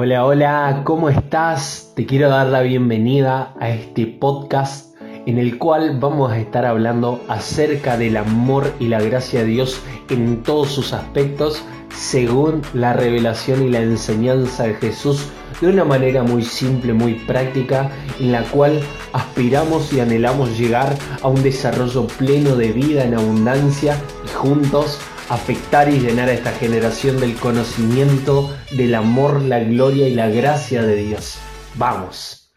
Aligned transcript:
Hola, 0.00 0.24
hola, 0.24 0.82
¿cómo 0.84 1.08
estás? 1.08 1.90
Te 1.96 2.06
quiero 2.06 2.28
dar 2.28 2.46
la 2.46 2.60
bienvenida 2.60 3.52
a 3.58 3.70
este 3.70 4.06
podcast 4.06 4.94
en 5.26 5.38
el 5.38 5.58
cual 5.58 5.98
vamos 5.98 6.30
a 6.30 6.38
estar 6.38 6.64
hablando 6.64 7.20
acerca 7.26 7.96
del 7.96 8.16
amor 8.16 8.72
y 8.78 8.86
la 8.86 9.00
gracia 9.00 9.40
de 9.40 9.46
Dios 9.46 9.82
en 10.08 10.44
todos 10.44 10.70
sus 10.70 10.92
aspectos 10.92 11.64
según 11.92 12.62
la 12.74 12.92
revelación 12.92 13.64
y 13.64 13.70
la 13.70 13.80
enseñanza 13.80 14.68
de 14.68 14.74
Jesús 14.74 15.30
de 15.60 15.66
una 15.66 15.84
manera 15.84 16.22
muy 16.22 16.44
simple, 16.44 16.92
muy 16.92 17.14
práctica, 17.14 17.90
en 18.20 18.30
la 18.30 18.44
cual 18.44 18.78
aspiramos 19.12 19.92
y 19.92 19.98
anhelamos 19.98 20.56
llegar 20.56 20.94
a 21.22 21.26
un 21.26 21.42
desarrollo 21.42 22.06
pleno 22.06 22.54
de 22.54 22.70
vida 22.70 23.02
en 23.02 23.14
abundancia 23.14 24.00
y 24.24 24.28
juntos 24.28 25.00
afectar 25.28 25.92
y 25.92 26.00
llenar 26.00 26.28
a 26.28 26.32
esta 26.32 26.52
generación 26.52 27.20
del 27.20 27.34
conocimiento, 27.36 28.50
del 28.76 28.94
amor, 28.94 29.42
la 29.42 29.60
gloria 29.60 30.08
y 30.08 30.14
la 30.14 30.28
gracia 30.28 30.82
de 30.82 30.96
Dios. 30.96 31.36
Vamos. 31.76 32.50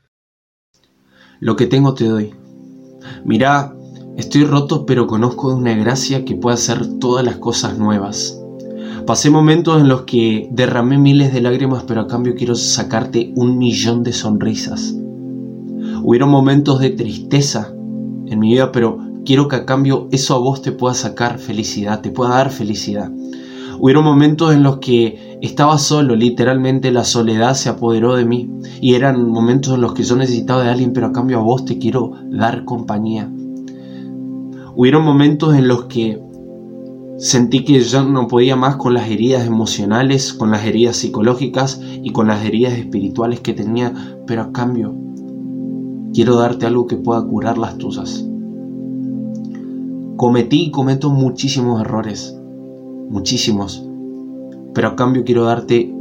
Lo 1.39 1.55
que 1.55 1.67
tengo 1.67 1.93
te 1.93 2.05
doy. 2.05 2.33
Mirá, 3.25 3.75
estoy 4.17 4.45
roto 4.45 4.85
pero 4.85 5.07
conozco 5.07 5.53
una 5.53 5.75
gracia 5.75 6.23
que 6.23 6.35
puede 6.35 6.55
hacer 6.55 6.99
todas 6.99 7.25
las 7.25 7.37
cosas 7.37 7.77
nuevas. 7.77 8.37
Pasé 9.05 9.29
momentos 9.31 9.81
en 9.81 9.87
los 9.87 10.03
que 10.03 10.47
derramé 10.51 10.97
miles 10.97 11.33
de 11.33 11.41
lágrimas 11.41 11.83
pero 11.83 12.01
a 12.01 12.07
cambio 12.07 12.35
quiero 12.35 12.55
sacarte 12.55 13.33
un 13.35 13.57
millón 13.57 14.03
de 14.03 14.13
sonrisas. 14.13 14.95
Hubieron 16.03 16.29
momentos 16.29 16.79
de 16.79 16.91
tristeza 16.91 17.73
en 18.27 18.39
mi 18.39 18.53
vida 18.53 18.71
pero 18.71 19.10
quiero 19.25 19.47
que 19.47 19.57
a 19.57 19.65
cambio 19.65 20.07
eso 20.11 20.35
a 20.35 20.39
vos 20.39 20.61
te 20.61 20.71
pueda 20.71 20.93
sacar 20.93 21.39
felicidad, 21.39 22.01
te 22.01 22.11
pueda 22.11 22.31
dar 22.31 22.51
felicidad. 22.51 23.11
Hubieron 23.79 24.03
momentos 24.03 24.53
en 24.53 24.63
los 24.63 24.77
que 24.77 25.39
estaba 25.41 25.77
solo, 25.79 26.15
literalmente 26.15 26.91
la 26.91 27.03
soledad 27.03 27.55
se 27.55 27.69
apoderó 27.69 28.15
de 28.15 28.25
mí 28.25 28.49
y 28.79 28.93
eran 28.93 29.27
momentos 29.27 29.73
en 29.73 29.81
los 29.81 29.93
que 29.93 30.03
yo 30.03 30.15
necesitaba 30.15 30.63
de 30.63 30.69
alguien, 30.69 30.93
pero 30.93 31.07
a 31.07 31.11
cambio 31.11 31.39
a 31.39 31.43
vos 31.43 31.65
te 31.65 31.79
quiero 31.79 32.11
dar 32.29 32.63
compañía. 32.63 33.31
Hubieron 34.75 35.03
momentos 35.03 35.55
en 35.55 35.67
los 35.67 35.85
que 35.85 36.21
sentí 37.17 37.63
que 37.63 37.79
yo 37.81 38.03
no 38.03 38.27
podía 38.27 38.55
más 38.55 38.75
con 38.75 38.93
las 38.93 39.09
heridas 39.09 39.45
emocionales, 39.45 40.33
con 40.33 40.51
las 40.51 40.65
heridas 40.65 40.97
psicológicas 40.97 41.81
y 41.81 42.11
con 42.11 42.27
las 42.27 42.45
heridas 42.45 42.73
espirituales 42.73 43.39
que 43.39 43.53
tenía, 43.53 43.93
pero 44.27 44.43
a 44.43 44.51
cambio 44.51 44.95
quiero 46.13 46.35
darte 46.35 46.65
algo 46.65 46.87
que 46.87 46.97
pueda 46.97 47.23
curar 47.25 47.57
las 47.57 47.77
tuyas. 47.77 48.25
Cometí 50.21 50.65
y 50.65 50.69
cometo 50.69 51.09
muchísimos 51.09 51.81
errores, 51.81 52.37
muchísimos, 53.09 53.83
pero 54.71 54.89
a 54.89 54.95
cambio 54.95 55.23
quiero 55.23 55.45
darte 55.45 55.91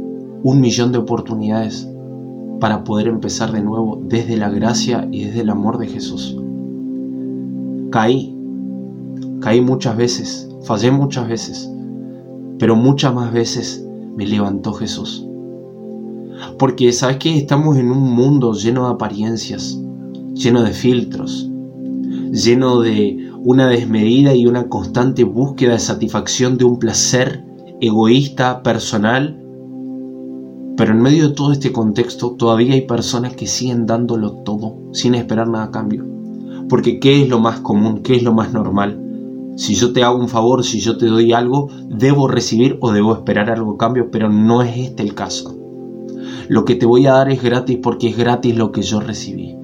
un 0.43 0.61
millón 0.61 0.91
de 0.91 0.99
oportunidades 0.99 1.89
para 2.59 2.83
poder 2.83 3.07
empezar 3.07 3.51
de 3.51 3.63
nuevo 3.63 3.99
desde 4.05 4.37
la 4.37 4.51
gracia 4.51 5.07
y 5.11 5.23
desde 5.23 5.41
el 5.41 5.49
amor 5.49 5.79
de 5.79 5.87
Jesús. 5.87 6.37
Caí, 7.89 8.37
caí 9.39 9.59
muchas 9.59 9.97
veces, 9.97 10.47
fallé 10.65 10.91
muchas 10.91 11.27
veces, 11.27 11.73
pero 12.59 12.75
muchas 12.75 13.15
más 13.15 13.33
veces 13.33 13.83
me 14.15 14.27
levantó 14.27 14.73
Jesús. 14.73 15.25
Porque 16.59 16.93
sabes 16.93 17.17
que 17.17 17.35
estamos 17.39 17.75
en 17.75 17.89
un 17.89 18.13
mundo 18.13 18.53
lleno 18.53 18.85
de 18.85 18.93
apariencias, 18.93 19.81
lleno 20.35 20.61
de 20.61 20.73
filtros, 20.73 21.49
lleno 22.31 22.81
de 22.81 23.30
una 23.43 23.67
desmedida 23.67 24.35
y 24.35 24.45
una 24.45 24.69
constante 24.69 25.23
búsqueda 25.23 25.73
de 25.73 25.79
satisfacción 25.79 26.57
de 26.57 26.65
un 26.65 26.77
placer 26.77 27.43
egoísta, 27.79 28.61
personal. 28.61 29.37
Pero 30.77 30.91
en 30.91 31.01
medio 31.01 31.29
de 31.29 31.33
todo 31.33 31.51
este 31.51 31.71
contexto 31.71 32.35
todavía 32.37 32.73
hay 32.75 32.81
personas 32.81 33.35
que 33.35 33.47
siguen 33.47 33.87
dándolo 33.87 34.43
todo 34.43 34.77
sin 34.93 35.15
esperar 35.15 35.47
nada 35.47 35.65
a 35.65 35.71
cambio. 35.71 36.05
Porque 36.69 36.99
¿qué 36.99 37.23
es 37.23 37.29
lo 37.29 37.39
más 37.39 37.59
común? 37.61 38.03
¿Qué 38.03 38.15
es 38.15 38.23
lo 38.23 38.33
más 38.33 38.53
normal? 38.53 39.01
Si 39.57 39.73
yo 39.73 39.91
te 39.91 40.03
hago 40.03 40.19
un 40.19 40.29
favor, 40.29 40.63
si 40.63 40.79
yo 40.79 40.97
te 40.97 41.07
doy 41.07 41.33
algo, 41.33 41.67
debo 41.89 42.27
recibir 42.27 42.77
o 42.79 42.91
debo 42.91 43.13
esperar 43.13 43.49
algo 43.49 43.73
a 43.73 43.77
cambio, 43.77 44.09
pero 44.11 44.29
no 44.29 44.61
es 44.61 44.77
este 44.77 45.03
el 45.03 45.15
caso. 45.15 45.57
Lo 46.47 46.63
que 46.63 46.75
te 46.75 46.85
voy 46.85 47.07
a 47.07 47.13
dar 47.13 47.29
es 47.31 47.41
gratis 47.41 47.79
porque 47.81 48.09
es 48.09 48.17
gratis 48.17 48.55
lo 48.55 48.71
que 48.71 48.83
yo 48.83 48.99
recibí. 48.99 49.57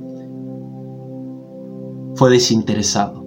Fue 2.16 2.32
desinteresado. 2.32 3.27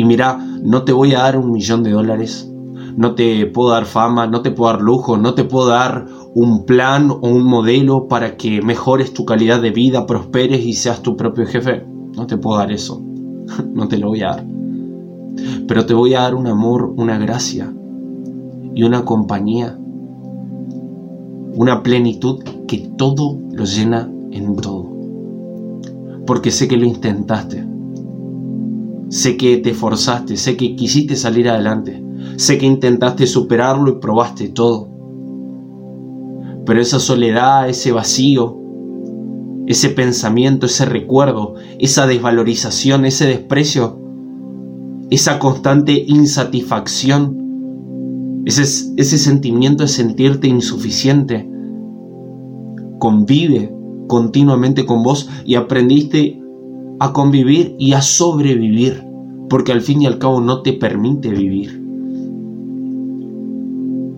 Y 0.00 0.04
mira, 0.04 0.38
no 0.62 0.84
te 0.84 0.94
voy 0.94 1.12
a 1.12 1.18
dar 1.18 1.36
un 1.36 1.52
millón 1.52 1.82
de 1.82 1.90
dólares, 1.90 2.50
no 2.96 3.14
te 3.14 3.44
puedo 3.44 3.68
dar 3.68 3.84
fama, 3.84 4.26
no 4.26 4.40
te 4.40 4.50
puedo 4.50 4.72
dar 4.72 4.80
lujo, 4.80 5.18
no 5.18 5.34
te 5.34 5.44
puedo 5.44 5.66
dar 5.68 6.06
un 6.34 6.64
plan 6.64 7.10
o 7.10 7.28
un 7.28 7.44
modelo 7.44 8.08
para 8.08 8.38
que 8.38 8.62
mejores 8.62 9.12
tu 9.12 9.26
calidad 9.26 9.60
de 9.60 9.72
vida, 9.72 10.06
prosperes 10.06 10.64
y 10.64 10.72
seas 10.72 11.02
tu 11.02 11.18
propio 11.18 11.44
jefe. 11.46 11.84
No 12.16 12.26
te 12.26 12.38
puedo 12.38 12.56
dar 12.56 12.72
eso, 12.72 13.02
no 13.74 13.88
te 13.88 13.98
lo 13.98 14.08
voy 14.08 14.22
a 14.22 14.28
dar. 14.28 14.46
Pero 15.68 15.84
te 15.84 15.92
voy 15.92 16.14
a 16.14 16.22
dar 16.22 16.34
un 16.34 16.46
amor, 16.46 16.94
una 16.96 17.18
gracia 17.18 17.70
y 18.74 18.82
una 18.82 19.04
compañía, 19.04 19.78
una 21.56 21.82
plenitud 21.82 22.42
que 22.66 22.90
todo 22.96 23.38
lo 23.52 23.64
llena 23.66 24.10
en 24.30 24.56
todo. 24.56 24.88
Porque 26.24 26.50
sé 26.50 26.68
que 26.68 26.78
lo 26.78 26.86
intentaste 26.86 27.68
Sé 29.10 29.36
que 29.36 29.56
te 29.56 29.70
esforzaste, 29.70 30.36
sé 30.36 30.56
que 30.56 30.76
quisiste 30.76 31.16
salir 31.16 31.48
adelante, 31.48 32.00
sé 32.36 32.58
que 32.58 32.66
intentaste 32.66 33.26
superarlo 33.26 33.90
y 33.90 34.00
probaste 34.00 34.48
todo. 34.48 34.88
Pero 36.64 36.80
esa 36.80 37.00
soledad, 37.00 37.68
ese 37.68 37.90
vacío, 37.90 38.56
ese 39.66 39.88
pensamiento, 39.88 40.66
ese 40.66 40.84
recuerdo, 40.84 41.54
esa 41.80 42.06
desvalorización, 42.06 43.04
ese 43.04 43.26
desprecio, 43.26 43.98
esa 45.10 45.40
constante 45.40 46.04
insatisfacción, 46.06 47.36
ese, 48.44 48.62
ese 48.96 49.18
sentimiento 49.18 49.82
de 49.82 49.88
sentirte 49.88 50.46
insuficiente, 50.46 51.50
convive 53.00 53.74
continuamente 54.06 54.86
con 54.86 55.02
vos 55.02 55.28
y 55.44 55.56
aprendiste 55.56 56.39
a 57.00 57.14
convivir 57.14 57.74
y 57.78 57.94
a 57.94 58.02
sobrevivir, 58.02 59.02
porque 59.48 59.72
al 59.72 59.80
fin 59.80 60.02
y 60.02 60.06
al 60.06 60.18
cabo 60.18 60.42
no 60.42 60.60
te 60.60 60.74
permite 60.74 61.30
vivir. 61.30 61.82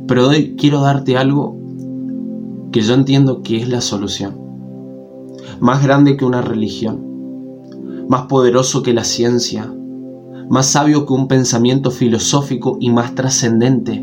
Pero 0.08 0.28
hoy 0.28 0.56
quiero 0.56 0.80
darte 0.80 1.16
algo 1.16 1.56
que 2.72 2.80
yo 2.80 2.94
entiendo 2.94 3.42
que 3.42 3.58
es 3.58 3.68
la 3.68 3.80
solución. 3.80 4.36
Más 5.60 5.82
grande 5.82 6.16
que 6.16 6.24
una 6.24 6.42
religión, 6.42 8.06
más 8.08 8.22
poderoso 8.22 8.82
que 8.82 8.92
la 8.92 9.04
ciencia, 9.04 9.72
más 10.50 10.66
sabio 10.66 11.06
que 11.06 11.12
un 11.12 11.28
pensamiento 11.28 11.92
filosófico 11.92 12.78
y 12.80 12.90
más 12.90 13.14
trascendente 13.14 14.02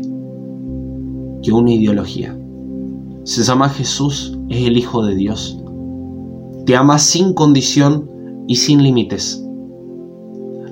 que 1.42 1.52
una 1.52 1.72
ideología. 1.72 2.34
Se 3.24 3.42
llama 3.42 3.68
Jesús, 3.68 4.38
es 4.48 4.66
el 4.66 4.78
Hijo 4.78 5.04
de 5.04 5.14
Dios. 5.16 5.62
Te 6.64 6.76
ama 6.76 6.98
sin 6.98 7.34
condición 7.34 8.08
y 8.46 8.56
sin 8.56 8.82
límites. 8.82 9.44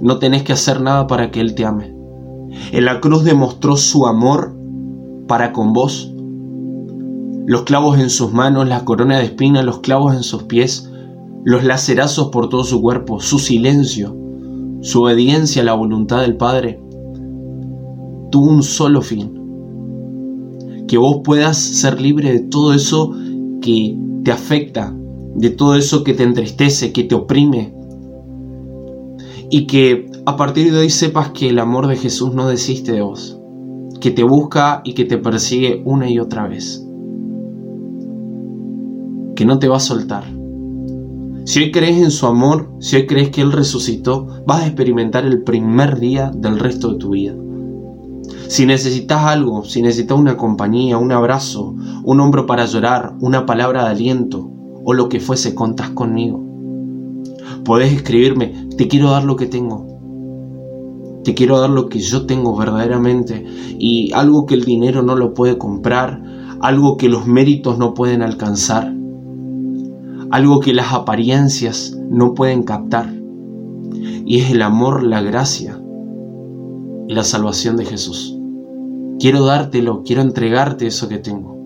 No 0.01 0.19
tenés 0.19 0.43
que 0.43 0.53
hacer 0.53 0.81
nada 0.81 1.06
para 1.06 1.31
que 1.31 1.41
Él 1.41 1.55
te 1.55 1.65
ame. 1.65 1.95
En 2.73 2.84
la 2.84 3.01
cruz 3.01 3.25
demostró 3.25 3.77
su 3.77 4.06
amor 4.06 4.56
para 5.27 5.53
con 5.53 5.73
vos. 5.73 6.12
Los 7.47 7.62
clavos 7.62 7.99
en 7.99 8.11
sus 8.11 8.33
manos, 8.33 8.69
la 8.69 8.84
corona 8.84 9.19
de 9.19 9.25
espinas, 9.25 9.65
los 9.65 9.79
clavos 9.81 10.15
en 10.15 10.23
sus 10.23 10.45
pies, 10.45 10.91
los 11.45 11.65
lacerazos 11.65 12.29
por 12.29 12.49
todo 12.49 12.65
su 12.65 12.81
cuerpo, 12.81 13.21
su 13.21 13.39
silencio, 13.39 14.15
su 14.81 15.03
obediencia 15.03 15.62
a 15.62 15.65
la 15.65 15.75
voluntad 15.75 16.21
del 16.21 16.37
Padre, 16.37 16.81
tuvo 18.31 18.50
un 18.50 18.62
solo 18.62 19.03
fin. 19.03 19.35
Que 20.87 20.99
vos 20.99 21.21
puedas 21.25 21.56
ser 21.56 22.00
libre 22.00 22.33
de 22.33 22.41
todo 22.41 22.73
eso 22.73 23.14
que 23.61 23.99
te 24.25 24.32
afecta, 24.32 24.94
de 25.38 25.50
todo 25.50 25.76
eso 25.76 26.02
que 26.02 26.14
te 26.14 26.25
entristece, 26.25 26.93
que 26.93 27.05
te 27.05 27.14
oprime. 27.14 27.73
Y 29.50 29.67
que 29.67 30.11
a 30.26 30.37
partir 30.37 30.73
de 30.73 30.81
hoy 30.81 30.90
sepas 30.90 31.31
que 31.31 31.49
el 31.49 31.58
amor 31.58 31.87
de 31.87 31.96
Jesús 31.96 32.35
no 32.35 32.49
desiste 32.49 32.93
de 32.93 33.02
vos, 33.02 33.40
que 34.00 34.11
te 34.11 34.25
busca 34.25 34.82
y 34.85 34.94
que 34.94 35.05
te 35.05 35.17
persigue 35.17 35.81
una 35.85 36.11
y 36.11 36.19
otra 36.19 36.49
vez. 36.49 36.85
Que 39.37 39.44
no 39.44 39.58
te 39.58 39.69
va 39.69 39.76
a 39.76 39.81
soltar. 39.81 40.25
Si 41.44 41.61
hoy 41.61 41.70
crees 41.70 42.02
en 42.02 42.11
su 42.11 42.26
amor, 42.26 42.73
si 42.81 42.96
hoy 42.96 43.06
crees 43.06 43.31
que 43.31 43.40
Él 43.40 43.52
resucitó, 43.52 44.26
vas 44.44 44.62
a 44.62 44.67
experimentar 44.67 45.25
el 45.25 45.44
primer 45.44 45.99
día 45.99 46.31
del 46.35 46.58
resto 46.58 46.93
de 46.93 46.99
tu 46.99 47.11
vida. 47.11 47.35
Si 48.49 48.67
necesitas 48.67 49.25
algo, 49.25 49.64
si 49.64 49.81
necesitas 49.81 50.19
una 50.19 50.37
compañía, 50.37 50.99
un 50.99 51.12
abrazo, 51.12 51.75
un 52.05 52.20
hombro 52.20 52.44
para 52.44 52.67
llorar, 52.67 53.14
una 53.20 53.46
palabra 53.46 53.85
de 53.85 53.90
aliento, 53.90 54.57
o 54.90 54.94
lo 54.94 55.11
que 55.11 55.20
fuese, 55.20 55.55
contás 55.55 55.90
conmigo. 55.90 56.43
Podés 57.62 57.93
escribirme, 57.93 58.69
te 58.79 58.88
quiero 58.88 59.11
dar 59.11 59.23
lo 59.23 59.37
que 59.37 59.44
tengo. 59.44 61.20
Te 61.25 61.35
quiero 61.35 61.61
dar 61.61 61.69
lo 61.69 61.90
que 61.90 61.99
yo 61.99 62.25
tengo 62.25 62.56
verdaderamente 62.56 63.44
y 63.79 64.11
algo 64.14 64.46
que 64.46 64.55
el 64.55 64.64
dinero 64.64 65.02
no 65.02 65.14
lo 65.14 65.35
puede 65.35 65.58
comprar, 65.58 66.23
algo 66.62 66.96
que 66.96 67.11
los 67.11 67.26
méritos 67.26 67.76
no 67.76 67.93
pueden 67.93 68.23
alcanzar, 68.23 68.90
algo 70.31 70.61
que 70.61 70.73
las 70.73 70.94
apariencias 70.94 71.94
no 72.08 72.32
pueden 72.32 72.62
captar, 72.62 73.12
y 73.93 74.38
es 74.38 74.50
el 74.50 74.62
amor, 74.62 75.02
la 75.02 75.20
gracia 75.20 75.79
y 77.08 77.12
la 77.12 77.25
salvación 77.25 77.76
de 77.76 77.85
Jesús. 77.85 78.38
Quiero 79.19 79.44
dártelo, 79.44 80.02
quiero 80.02 80.23
entregarte 80.23 80.87
eso 80.87 81.11
que 81.11 81.19
tengo, 81.19 81.57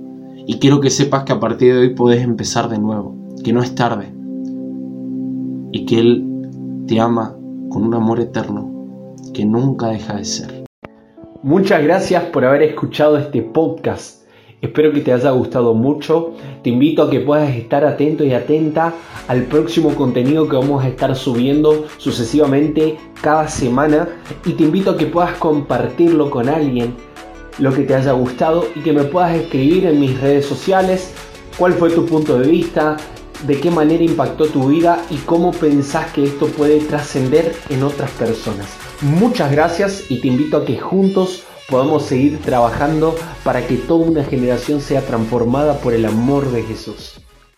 y 0.46 0.58
quiero 0.58 0.80
que 0.80 0.90
sepas 0.90 1.24
que 1.24 1.32
a 1.32 1.40
partir 1.40 1.74
de 1.74 1.80
hoy 1.80 1.94
puedes 1.94 2.22
empezar 2.22 2.68
de 2.68 2.78
nuevo, 2.78 3.16
que 3.44 3.52
no 3.52 3.62
es 3.62 3.74
tarde, 3.74 4.12
y 5.72 5.86
que 5.86 5.98
Él 5.98 6.26
te 6.86 7.00
ama 7.00 7.36
con 7.70 7.84
un 7.84 7.94
amor 7.94 8.20
eterno 8.20 9.14
que 9.32 9.44
nunca 9.44 9.88
deja 9.88 10.16
de 10.16 10.24
ser. 10.24 10.64
Muchas 11.42 11.82
gracias 11.82 12.24
por 12.24 12.44
haber 12.44 12.62
escuchado 12.62 13.18
este 13.18 13.42
podcast. 13.42 14.22
Espero 14.60 14.92
que 14.92 15.00
te 15.00 15.12
haya 15.12 15.32
gustado 15.32 15.74
mucho. 15.74 16.34
Te 16.62 16.70
invito 16.70 17.02
a 17.02 17.10
que 17.10 17.18
puedas 17.18 17.50
estar 17.56 17.84
atento 17.84 18.22
y 18.24 18.32
atenta 18.32 18.94
al 19.26 19.42
próximo 19.42 19.92
contenido 19.96 20.48
que 20.48 20.54
vamos 20.54 20.84
a 20.84 20.88
estar 20.88 21.16
subiendo 21.16 21.86
sucesivamente 21.98 22.96
cada 23.20 23.48
semana. 23.48 24.08
Y 24.46 24.52
te 24.52 24.62
invito 24.62 24.92
a 24.92 24.96
que 24.96 25.06
puedas 25.06 25.36
compartirlo 25.38 26.30
con 26.30 26.48
alguien 26.48 26.94
lo 27.58 27.72
que 27.72 27.82
te 27.82 27.94
haya 27.94 28.12
gustado 28.12 28.66
y 28.74 28.80
que 28.80 28.92
me 28.92 29.04
puedas 29.04 29.34
escribir 29.34 29.86
en 29.86 30.00
mis 30.00 30.20
redes 30.20 30.46
sociales 30.46 31.12
cuál 31.58 31.74
fue 31.74 31.90
tu 31.90 32.06
punto 32.06 32.38
de 32.38 32.48
vista, 32.48 32.96
de 33.46 33.60
qué 33.60 33.70
manera 33.70 34.02
impactó 34.02 34.46
tu 34.46 34.68
vida 34.68 35.04
y 35.10 35.16
cómo 35.18 35.52
pensás 35.52 36.12
que 36.12 36.24
esto 36.24 36.46
puede 36.46 36.80
trascender 36.80 37.54
en 37.68 37.82
otras 37.82 38.10
personas. 38.12 38.66
Muchas 39.00 39.50
gracias 39.50 40.10
y 40.10 40.20
te 40.20 40.28
invito 40.28 40.58
a 40.58 40.64
que 40.64 40.78
juntos 40.78 41.44
podamos 41.68 42.04
seguir 42.04 42.40
trabajando 42.40 43.14
para 43.44 43.66
que 43.66 43.76
toda 43.76 44.06
una 44.06 44.24
generación 44.24 44.80
sea 44.80 45.00
transformada 45.02 45.78
por 45.78 45.94
el 45.94 46.04
amor 46.06 46.50
de 46.52 46.62
Jesús. 46.62 47.21